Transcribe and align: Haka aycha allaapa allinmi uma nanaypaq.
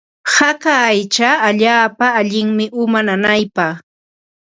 Haka 0.35 0.71
aycha 0.91 1.29
allaapa 1.47 2.05
allinmi 2.19 2.65
uma 2.83 2.99
nanaypaq. 3.07 3.75